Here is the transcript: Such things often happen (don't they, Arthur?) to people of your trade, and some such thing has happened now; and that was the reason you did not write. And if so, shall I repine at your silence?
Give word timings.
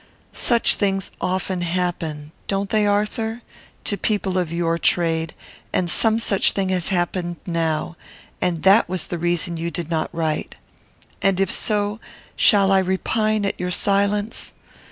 Such 0.33 0.73
things 0.73 1.11
often 1.21 1.61
happen 1.61 2.31
(don't 2.47 2.71
they, 2.71 2.87
Arthur?) 2.87 3.43
to 3.83 3.97
people 3.97 4.39
of 4.39 4.51
your 4.51 4.79
trade, 4.79 5.35
and 5.71 5.91
some 5.91 6.17
such 6.17 6.53
thing 6.53 6.69
has 6.69 6.87
happened 6.87 7.35
now; 7.45 7.95
and 8.41 8.63
that 8.63 8.89
was 8.89 9.05
the 9.05 9.19
reason 9.19 9.57
you 9.57 9.69
did 9.69 9.91
not 9.91 10.09
write. 10.11 10.55
And 11.21 11.39
if 11.39 11.51
so, 11.51 11.99
shall 12.35 12.71
I 12.71 12.79
repine 12.79 13.45
at 13.45 13.59
your 13.59 13.69
silence? 13.69 14.53